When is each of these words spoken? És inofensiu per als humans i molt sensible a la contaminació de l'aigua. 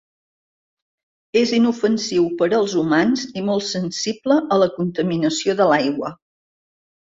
És 1.41 1.51
inofensiu 1.57 2.25
per 2.39 2.47
als 2.59 2.73
humans 2.83 3.27
i 3.43 3.45
molt 3.51 3.67
sensible 3.69 4.39
a 4.57 4.59
la 4.63 4.71
contaminació 4.79 5.57
de 5.63 5.69
l'aigua. 5.75 6.13